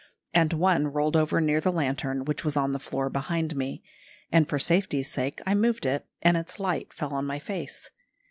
And 0.33 0.51
one 0.53 0.87
rolled 0.87 1.15
over 1.15 1.39
near 1.39 1.61
the 1.61 1.71
lantern 1.71 2.25
which 2.25 2.43
was 2.43 2.57
on 2.57 2.71
the 2.73 2.79
floor 2.79 3.07
behind 3.07 3.55
me, 3.55 3.83
and 4.31 4.49
for 4.49 4.57
safety's 4.57 5.11
sake 5.11 5.41
I 5.45 5.53
moved 5.53 5.85
it, 5.85 6.07
and 6.23 6.35
its 6.35 6.59
light 6.59 6.91
fell 6.91 7.13
on 7.13 7.27
my 7.27 7.37
face. 7.37 7.91